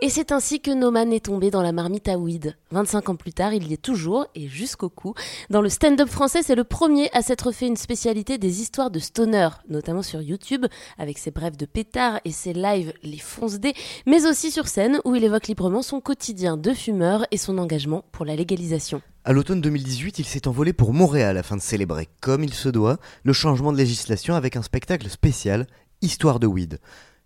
[0.03, 2.55] Et c'est ainsi que Noman est tombé dans la marmite à weed.
[2.69, 5.15] 25 ans plus tard, il y est toujours et jusqu'au cou.
[5.49, 8.99] Dans le stand-up français, c'est le premier à s'être fait une spécialité des histoires de
[8.99, 10.67] stoner, notamment sur YouTube,
[10.99, 13.73] avec ses brèves de pétard et ses lives Les Fonce D,
[14.05, 18.05] mais aussi sur scène où il évoque librement son quotidien de fumeur et son engagement
[18.11, 19.01] pour la légalisation.
[19.25, 22.99] À l'automne 2018, il s'est envolé pour Montréal afin de célébrer, comme il se doit,
[23.23, 25.65] le changement de législation avec un spectacle spécial,
[26.03, 26.77] Histoire de weed.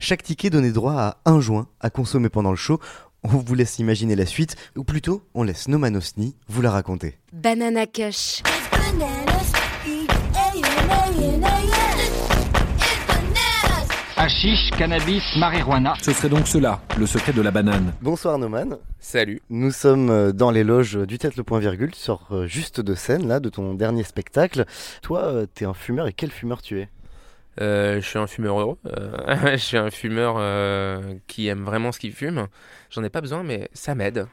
[0.04, 2.80] Chaque ticket donnait droit à un joint à consommer pendant le show.
[3.22, 7.20] On vous laisse imaginer la suite, ou plutôt, on laisse Noman Osni vous la raconter.
[7.32, 8.42] Banana Kush.
[14.18, 15.94] Hashish, cannabis, marijuana.
[16.02, 17.94] Ce serait donc cela, le secret de la banane.
[18.02, 18.78] Bonsoir Noman.
[19.00, 19.40] Salut.
[19.52, 22.82] Nous sommes euh, dans les loges du Tête le Point Virgule, tu sors euh, juste
[22.82, 24.66] de scène là, de ton dernier spectacle.
[25.04, 26.90] Toi, euh, t'es un fumeur et quel fumeur tu es?
[27.60, 28.78] Euh, je suis un fumeur heureux.
[28.86, 32.48] Euh, je suis un fumeur euh, qui aime vraiment ce qu'il fume.
[32.90, 34.28] J'en ai pas besoin, mais ça m'aide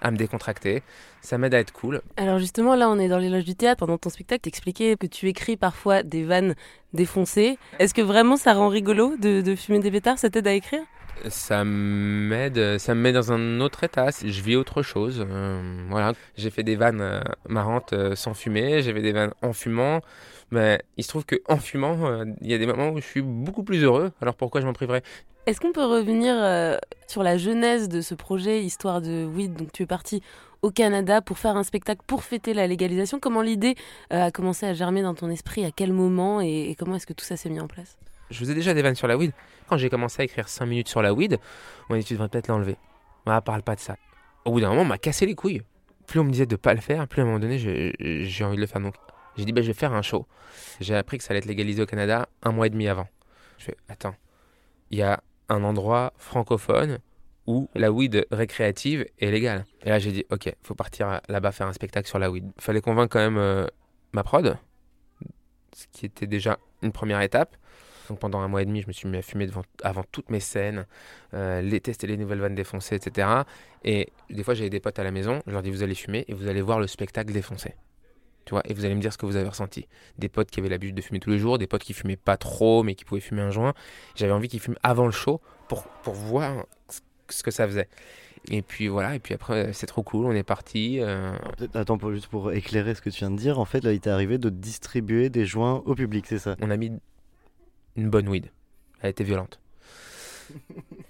[0.00, 0.82] à me décontracter.
[1.22, 2.02] Ça m'aide à être cool.
[2.16, 3.80] Alors justement, là, on est dans les loges du théâtre.
[3.80, 6.54] Pendant ton spectacle, t'expliquais que tu écris parfois des vannes
[6.92, 7.58] défoncées.
[7.78, 10.82] Est-ce que vraiment ça rend rigolo de, fumer des pétards Ça t'aide à écrire?
[11.28, 14.08] Ça m'aide, ça me met dans un autre état.
[14.10, 15.24] Je vis autre chose.
[15.28, 16.12] Euh, voilà.
[16.36, 18.82] J'ai fait des vannes euh, marrantes euh, sans fumer.
[18.82, 20.00] J'ai fait des vannes en fumant.
[20.50, 23.20] Mais il se trouve que en fumant, il y a des moments où je suis
[23.20, 24.12] beaucoup plus heureux.
[24.22, 25.02] Alors pourquoi je m'en priverais?
[25.46, 26.36] Est-ce qu'on peut revenir
[27.06, 30.22] sur la genèse de ce projet Histoire de Weed Donc tu es parti
[30.62, 33.20] au Canada pour faire un spectacle pour fêter la légalisation.
[33.20, 33.74] Comment l'idée
[34.08, 35.66] a commencé à germer dans ton esprit?
[35.66, 36.40] À quel moment?
[36.40, 37.98] Et comment est-ce que tout ça s'est mis en place?
[38.30, 39.32] Je faisais déjà des vannes sur la weed.
[39.68, 41.38] Quand j'ai commencé à écrire 5 minutes sur la weed,
[41.88, 42.76] on m'a dit tu devrais peut-être l'enlever.
[43.26, 43.96] Ah, parle pas de ça.
[44.44, 45.62] Au bout d'un moment, on m'a cassé les couilles.
[46.06, 48.44] Plus on me disait de pas le faire, plus à un moment donné, j'ai j'ai
[48.44, 48.80] envie de le faire.
[48.80, 48.94] Donc
[49.36, 50.26] j'ai dit bah, je vais faire un show.
[50.80, 53.08] J'ai appris que ça allait être légalisé au Canada un mois et demi avant.
[53.58, 54.14] Je fais attends,
[54.90, 56.98] il y a un endroit francophone
[57.46, 59.66] où la weed récréative est légale.
[59.82, 62.50] Et là j'ai dit ok, faut partir là-bas faire un spectacle sur la weed.
[62.58, 63.66] Fallait convaincre quand même euh,
[64.12, 64.56] ma prod,
[65.74, 67.56] ce qui était déjà une première étape.
[68.08, 70.30] Donc pendant un mois et demi, je me suis mis à fumer devant, avant toutes
[70.30, 70.86] mes scènes,
[71.34, 73.28] euh, les tester les nouvelles vannes défoncées, etc.
[73.84, 76.24] Et des fois, j'avais des potes à la maison, je leur dis vous allez fumer
[76.28, 77.74] et vous allez voir le spectacle défoncé.
[78.44, 79.86] Tu vois, et vous allez me dire ce que vous avez ressenti.
[80.16, 82.38] Des potes qui avaient l'habitude de fumer tous les jours, des potes qui fumaient pas
[82.38, 83.74] trop, mais qui pouvaient fumer un joint.
[84.16, 86.64] J'avais envie qu'ils fument avant le show pour, pour voir
[87.28, 87.88] ce- que ça faisait.
[88.50, 90.98] Et puis voilà, et puis après, c'est trop cool, on est parti.
[91.00, 91.36] euh,
[91.74, 94.00] Attends, pour, juste pour éclairer ce que tu viens de dire, en fait, là, il
[94.00, 96.56] t'est arrivé de distribuer des joints au public, c'est ça?
[96.62, 96.92] On a mis
[97.98, 98.50] une bonne weed.
[99.02, 99.60] Elle était violente.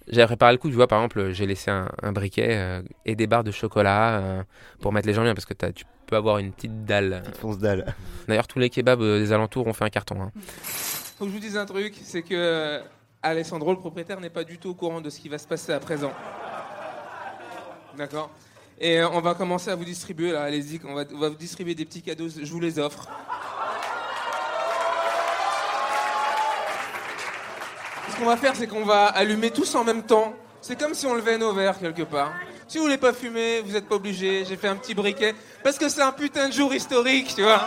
[0.09, 3.15] J'ai préparé le coup, tu vois, par exemple, j'ai laissé un, un briquet euh, et
[3.15, 4.43] des barres de chocolat euh,
[4.81, 7.23] pour mettre les gens bien, parce que tu peux avoir une petite dalle.
[7.23, 7.95] Petite fonce dalle.
[8.27, 10.21] D'ailleurs, tous les kebabs euh, des alentours ont fait un carton.
[10.23, 10.33] hein.
[10.63, 12.81] Faut que je vous dise un truc, c'est que
[13.23, 15.73] Alessandro, le propriétaire, n'est pas du tout au courant de ce qui va se passer
[15.73, 16.13] à présent.
[17.97, 18.31] D'accord?
[18.81, 21.75] Et on va commencer à vous distribuer, là, allez-y, on va, on va vous distribuer
[21.75, 23.09] des petits cadeaux, je vous les offre.
[28.11, 30.35] Ce qu'on va faire, c'est qu'on va allumer tous en même temps.
[30.61, 32.33] C'est comme si on levait nos verres quelque part.
[32.67, 34.45] Si vous voulez pas fumer, vous n'êtes pas obligé.
[34.47, 37.67] J'ai fait un petit briquet parce que c'est un putain de jour historique, tu vois.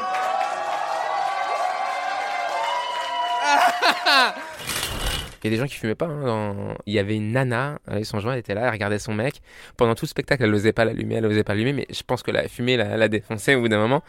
[5.43, 6.06] Il y a des gens qui fumaient pas.
[6.08, 8.99] hein, dans- Il y avait une nana avec son joint, elle était là, elle regardait
[8.99, 9.41] son mec.
[9.77, 12.21] Pendant tout le spectacle, elle n'osait pas l'allumer, elle n'osait pas l'allumer, mais je pense
[12.23, 14.04] que la fumée l'a, l'a défoncé au bout d'un moment.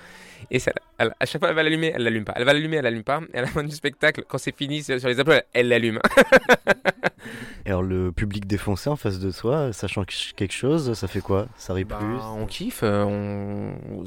[0.51, 2.35] Et ça, elle- à chaque fois, elle va l'allumer, elle l'allume pas.
[2.37, 3.21] Elle va l'allumer, elle l'allume pas.
[3.33, 6.01] Et à la fin du spectacle, quand c'est fini sur les applaudissements, elle l'allume.
[7.64, 11.47] Alors, le public défoncé en face de toi, sachant quelque chose, ça fait quoi?
[11.57, 12.16] Ça rit Bah, plus?
[12.37, 12.81] on kiffe.
[12.83, 14.05] euh, on...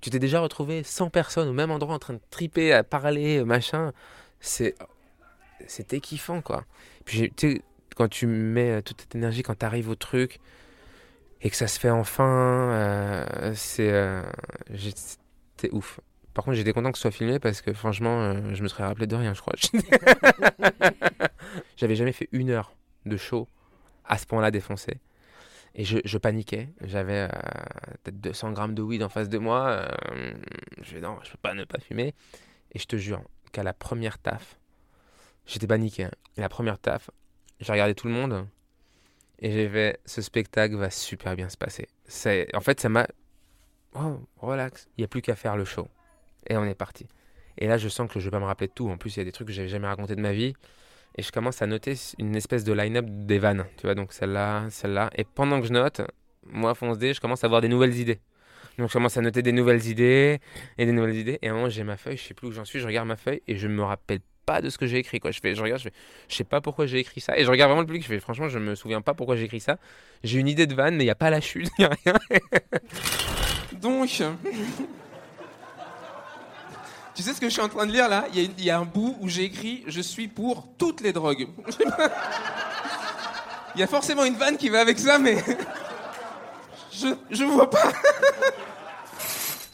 [0.00, 3.38] Tu t'es déjà retrouvé 100 personnes au même endroit en train de triper, à parler,
[3.40, 3.92] euh, machin.
[4.40, 4.74] C'est...
[5.66, 6.64] C'était kiffant, quoi.
[7.04, 7.62] Puis, tu sais,
[7.96, 10.40] quand tu mets euh, toute cette énergie, quand tu arrives au truc,
[11.44, 12.24] et que ça se fait enfin,
[12.72, 14.22] euh, c'est euh,
[14.74, 16.00] c'était ouf.
[16.32, 18.84] Par contre, j'étais content que ce soit filmé parce que franchement, euh, je me serais
[18.84, 19.54] rappelé de rien, je crois.
[21.76, 23.46] J'avais jamais fait une heure de show
[24.06, 25.00] à ce point-là défoncé.
[25.76, 26.70] Et je, paniquais.
[26.82, 27.28] J'avais
[28.04, 29.88] peut-être 200 grammes de weed en face de moi.
[30.82, 32.14] je vais non, je peux pas ne pas fumer.
[32.72, 34.58] Et je te jure qu'à la première taf,
[35.46, 36.04] j'étais paniqué.
[36.04, 36.10] hein.
[36.36, 37.10] La première taf,
[37.60, 38.46] j'ai regardé tout le monde
[39.38, 41.88] et j'ai fait ce spectacle va super bien se passer.
[42.54, 43.06] En fait ça m'a
[43.94, 45.88] oh, relax, il y a plus qu'à faire le show.
[46.48, 47.06] Et on est parti.
[47.58, 48.88] Et là, je sens que je vais pas me rappeler de tout.
[48.88, 50.54] En plus, il y a des trucs que j'avais jamais raconté de ma vie.
[51.16, 53.64] Et je commence à noter une espèce de line-up des vannes.
[53.76, 55.10] Tu vois, donc celle-là, celle-là.
[55.16, 56.00] Et pendant que je note,
[56.44, 58.20] moi, fonce D, je commence à avoir des nouvelles idées.
[58.76, 60.40] Donc je commence à noter des nouvelles idées
[60.76, 61.38] et des nouvelles idées.
[61.40, 62.80] Et à un moment, j'ai ma feuille, je sais plus où j'en suis.
[62.80, 65.20] Je regarde ma feuille et je me rappelle pas de ce que j'ai écrit.
[65.20, 65.30] Quoi.
[65.30, 65.94] Je, fais, je regarde, je fais,
[66.28, 67.36] je sais pas pourquoi j'ai écrit ça.
[67.38, 68.02] Et je regarde vraiment le public.
[68.02, 69.78] Je fais, franchement, je me souviens pas pourquoi j'ai écrit ça.
[70.22, 71.90] J'ai une idée de vanne, mais il n'y a pas la chute, il n'y a
[72.04, 72.14] rien.
[73.80, 74.22] Donc,
[77.14, 78.26] tu sais ce que je suis en train de lire là?
[78.32, 80.66] Il y, a une- il y a un bout où j'ai écrit Je suis pour
[80.78, 81.46] toutes les drogues.
[83.76, 85.36] Il y a forcément une vanne qui va avec ça, mais.
[86.92, 87.90] Je, je vois pas.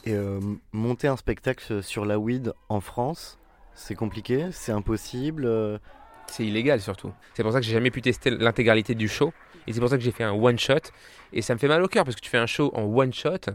[0.05, 0.39] Et euh,
[0.71, 3.37] monter un spectacle sur la weed en France,
[3.73, 5.45] c'est compliqué, c'est impossible.
[5.45, 5.77] euh,
[6.27, 7.11] C'est illégal surtout.
[7.33, 9.33] C'est pour ça que j'ai jamais pu tester l'intégralité du show.
[9.67, 10.75] Et c'est pour ça que j'ai fait un one shot.
[11.33, 13.13] Et ça me fait mal au cœur parce que tu fais un show en one
[13.13, 13.51] shot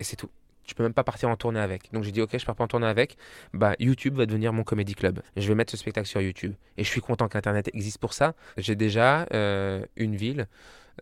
[0.00, 0.30] et c'est tout.
[0.64, 1.92] Tu peux même pas partir en tournée avec.
[1.92, 3.16] Donc j'ai dit ok, je pars pas en tournée avec.
[3.52, 5.20] Bah YouTube va devenir mon comedy club.
[5.36, 6.54] Je vais mettre ce spectacle sur YouTube.
[6.76, 8.34] Et je suis content qu'Internet existe pour ça.
[8.56, 10.46] J'ai déjà euh, une ville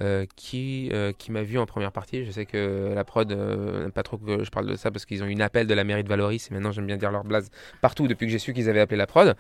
[0.01, 2.25] euh, qui, euh, qui m'a vu en première partie.
[2.25, 5.25] Je sais que la prod euh, pas trop que je parle de ça parce qu'ils
[5.25, 6.49] ont eu une appel de la mairie de Valoris.
[6.49, 7.51] Et maintenant j'aime bien dire leur blase
[7.81, 9.37] partout depuis que j'ai su qu'ils avaient appelé la prod.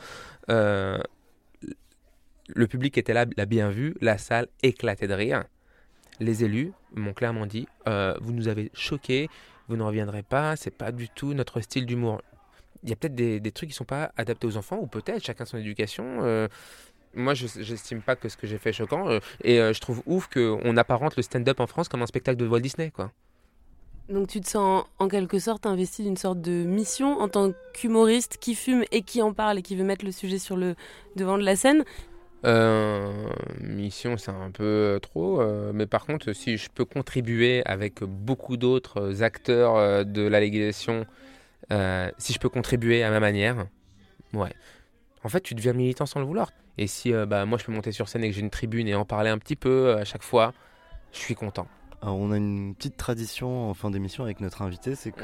[0.48, 1.04] Le
[2.66, 5.44] public était là, l'a bien vu, la salle éclatait de rire.
[6.18, 9.28] Les élus m'ont clairement dit Vous nous avez choqués,
[9.68, 12.22] vous ne reviendrez pas, c'est pas du tout notre style d'humour.
[12.82, 15.22] Il y a peut-être des, des trucs qui sont pas adaptés aux enfants, ou peut-être
[15.22, 16.48] chacun son éducation.
[17.14, 19.80] Moi, je j'estime pas que ce que j'ai fait est choquant, euh, et euh, je
[19.80, 23.12] trouve ouf qu'on apparente le stand-up en France comme un spectacle de Walt Disney, quoi.
[24.08, 28.38] Donc tu te sens en quelque sorte investi d'une sorte de mission en tant qu'humoriste
[28.38, 30.74] qui fume et qui en parle et qui veut mettre le sujet sur le
[31.14, 31.84] devant de la scène?
[32.46, 33.28] Euh,
[33.60, 35.40] mission, c'est un peu trop.
[35.40, 41.06] euh, mais par contre, si je peux contribuer avec beaucoup d'autres acteurs de la légalisation,
[41.72, 43.66] euh, si je peux contribuer à ma manière,
[44.32, 44.52] ouais.
[45.22, 46.50] En fait, tu deviens militant sans le vouloir.
[46.78, 48.88] Et si euh, bah, moi, je peux monter sur scène et que j'ai une tribune
[48.88, 50.52] et en parler un petit peu euh, à chaque fois,
[51.12, 51.66] je suis content.
[52.02, 55.22] Alors, on a une petite tradition en fin d'émission avec notre invité, c'est que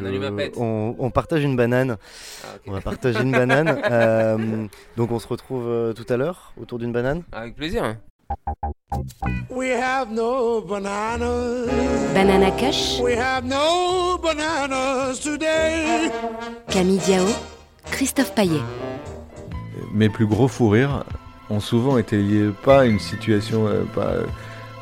[0.58, 1.96] On partage une banane.
[2.44, 2.48] Ah.
[2.66, 3.82] On va partager une banane.
[3.90, 7.22] Euh, donc on se retrouve tout à l'heure autour d'une banane.
[7.32, 7.96] Avec plaisir.
[9.50, 11.66] We have no bananas.
[12.12, 16.10] Banana Kush, We have no bananas today.
[16.68, 17.26] Camille Diao,
[17.90, 18.62] Christophe Paillet.
[19.92, 21.04] Mes plus gros fous rires
[21.50, 24.26] ont souvent été liés pas à une situation, euh, pas euh,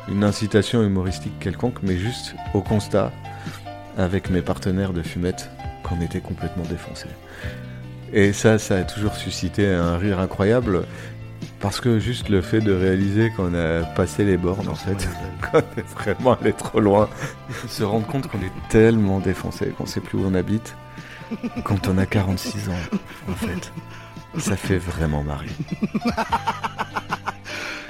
[0.09, 3.11] une incitation humoristique quelconque, mais juste au constat
[3.97, 5.49] avec mes partenaires de fumette
[5.83, 7.09] qu'on était complètement défoncés.
[8.13, 10.83] Et ça, ça a toujours suscité un rire incroyable.
[11.59, 15.07] Parce que juste le fait de réaliser qu'on a passé les bornes, en fait,
[15.51, 17.09] qu'on est vraiment allé trop loin,
[17.67, 20.75] se rendre compte qu'on est tellement défoncé, qu'on sait plus où on habite,
[21.63, 22.97] quand on a 46 ans,
[23.29, 23.71] en fait.
[24.37, 25.49] Ça fait vraiment marrer.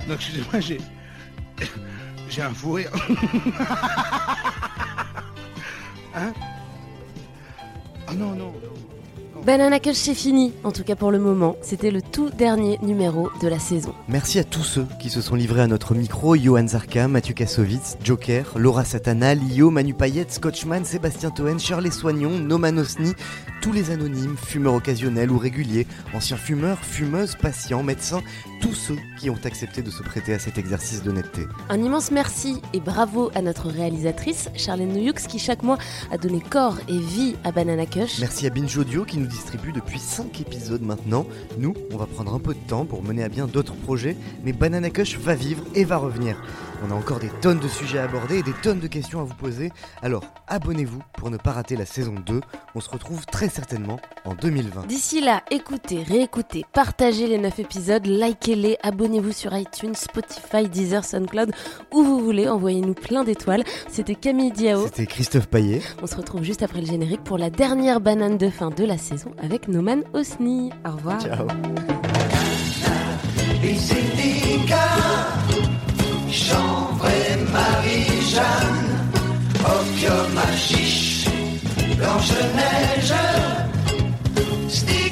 [0.08, 0.80] non, excusez-moi, j'ai.
[2.30, 2.92] J'ai un fou rire.
[6.16, 6.34] hein?
[8.08, 8.54] Ah non, non.
[9.46, 11.56] Banana Kush, c'est fini, en tout cas pour le moment.
[11.62, 13.94] C'était le tout dernier numéro de la saison.
[14.08, 17.96] Merci à tous ceux qui se sont livrés à notre micro Johan Zarka, Mathieu Kassovitz,
[18.04, 23.14] Joker, Laura Satana, Lio, Manu Payette, Scotchman, Sébastien Toen, Shirley Soignon, Noman Osni,
[23.62, 28.24] tous les anonymes, fumeurs occasionnels ou réguliers, anciens fumeurs, fumeuses, patients, médecins,
[28.62, 31.44] tous ceux qui ont accepté de se prêter à cet exercice d'honnêteté.
[31.70, 35.78] Un immense merci et bravo à notre réalisatrice, Charlène Noyoux, qui chaque mois
[36.12, 38.20] a donné corps et vie à Banana Kush.
[38.20, 41.26] Merci à Binge Audio qui nous distribue depuis 5 épisodes maintenant.
[41.58, 44.54] Nous, on va prendre un peu de temps pour mener à bien d'autres projets, mais
[44.54, 46.38] Banana Kush va vivre et va revenir.
[46.86, 49.24] On a encore des tonnes de sujets à aborder et des tonnes de questions à
[49.24, 49.72] vous poser.
[50.02, 52.42] Alors abonnez-vous pour ne pas rater la saison 2.
[52.76, 54.88] On se retrouve très certainement en 2020.
[54.88, 61.52] D'ici là, écoutez, réécoutez, partagez les 9 épisodes, likez-les, abonnez-vous sur iTunes, Spotify, Deezer, SoundCloud,
[61.92, 63.64] où vous voulez, envoyez-nous plein d'étoiles.
[63.90, 64.86] C'était Camille Diao.
[64.86, 65.82] C'était Christophe Paillet.
[66.02, 68.98] On se retrouve juste après le générique pour la dernière banane de fin de la
[68.98, 70.72] saison avec Noman Osni.
[70.86, 71.22] Au revoir.
[71.22, 71.48] Ciao.
[73.62, 74.76] Les syndicats,
[76.32, 78.92] chanvre et Marie, Jeanne,
[79.66, 81.26] opium chiche,
[81.98, 83.14] Blanche-Neige,
[84.70, 85.05] Sticky,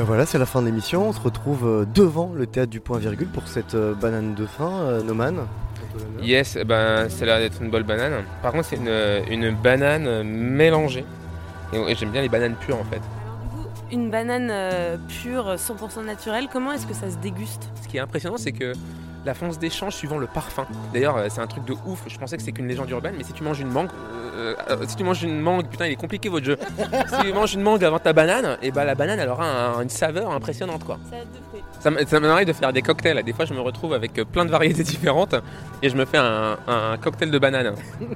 [0.00, 1.10] Ben voilà, c'est la fin de l'émission.
[1.10, 4.46] On se retrouve euh, devant le théâtre du point virgule pour cette euh, banane de
[4.46, 5.46] fin, euh, Noman.
[6.22, 8.24] Yes, eh ben, ça a l'air d'être une bonne banane.
[8.40, 8.90] Par contre, c'est une,
[9.30, 11.04] une banane mélangée.
[11.74, 13.02] Et, et j'aime bien les bananes pures en fait.
[13.92, 14.50] Une banane
[15.06, 17.68] pure, 100% naturelle, comment est-ce que ça se déguste?
[17.82, 18.72] Ce qui est impressionnant, c'est que
[19.24, 20.66] la fonce d'échange suivant le parfum.
[20.94, 22.02] D'ailleurs, euh, c'est un truc de ouf.
[22.06, 23.88] Je pensais que c'est qu'une légende urbaine, mais si tu manges une mangue,
[24.36, 26.56] euh, euh, si tu manges une mangue, putain, il est compliqué votre jeu.
[27.08, 29.44] si tu manges une mangue avant ta banane, et ben la banane, elle aura
[29.76, 30.98] un- une saveur impressionnante quoi.
[31.80, 33.22] Ça, ça m'arrive de faire des cocktails.
[33.22, 35.34] Des fois, je me retrouve avec plein de variétés différentes
[35.82, 37.66] et je me fais un, un cocktail de banane.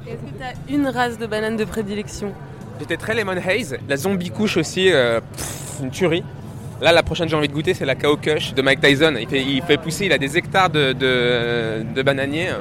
[0.07, 2.33] Est-ce que t'as une race de banane de prédilection?
[2.81, 3.77] J'étais très lemon haze.
[3.89, 6.25] La zombie couche aussi, euh, pff, une tuerie.
[6.81, 9.15] Là, la prochaine que j'ai envie de goûter, c'est la Kao Kush de Mike Tyson.
[9.19, 12.53] Il fait, il fait pousser, il a des hectares de, de, de bananiers.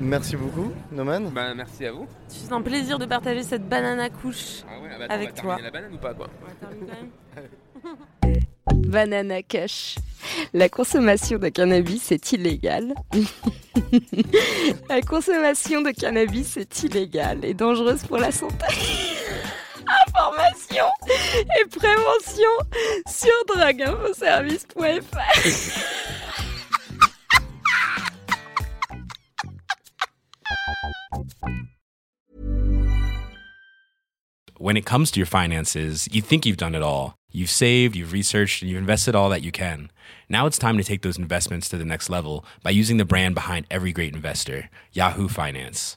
[0.00, 1.30] Merci beaucoup, Noman.
[1.30, 2.06] Bah, merci à vous.
[2.28, 5.34] C'est un plaisir de partager cette banane à couche Ah ouais, bah, attends, avec on
[5.34, 5.56] va toi.
[5.56, 6.28] terminer la banane ou pas quoi
[8.74, 9.96] Banana Kush.
[10.54, 12.94] La consommation de cannabis est illégale.
[14.88, 18.64] La consommation de cannabis est illégale et dangereuse pour la santé.
[20.72, 20.90] Information
[21.58, 22.48] et prévention
[23.06, 23.30] sur
[34.58, 37.16] when it comes to your finances, you think you've done it all.
[37.30, 39.90] You've saved, you've researched, and you've invested all that you can.
[40.28, 43.34] Now it's time to take those investments to the next level by using the brand
[43.34, 45.96] behind every great investor, Yahoo Finance.